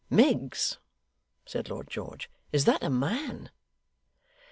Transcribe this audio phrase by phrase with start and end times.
[0.09, 0.79] 'Miggs,'
[1.45, 2.27] said Lord George.
[2.51, 3.51] 'Is that a man?